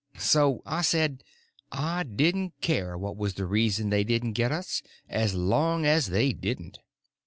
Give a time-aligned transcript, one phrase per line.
[0.17, 1.23] So I said
[1.71, 6.33] I didn't care what was the reason they didn't get us as long as they
[6.33, 6.79] didn't.